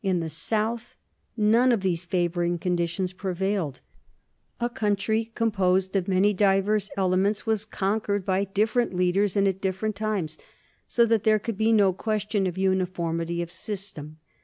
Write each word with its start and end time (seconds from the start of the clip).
In 0.00 0.20
the 0.20 0.28
south 0.28 0.94
none 1.36 1.72
of 1.72 1.80
these 1.80 2.04
favoring 2.04 2.56
conditions 2.56 3.12
prevailed. 3.12 3.80
A 4.60 4.70
country 4.70 5.32
com 5.34 5.50
posed 5.50 5.96
of 5.96 6.06
many 6.06 6.32
diverse 6.32 6.88
elements 6.96 7.46
was 7.46 7.64
conquered 7.64 8.24
by 8.24 8.44
different 8.44 8.94
leaders 8.94 9.34
and 9.36 9.48
at 9.48 9.60
different 9.60 9.96
times, 9.96 10.38
so 10.86 11.04
that 11.06 11.24
there 11.24 11.40
could 11.40 11.58
be 11.58 11.72
no 11.72 11.92
question 11.92 12.46
of 12.46 12.56
uniformity 12.56 13.42
of 13.42 13.50
system. 13.50 14.18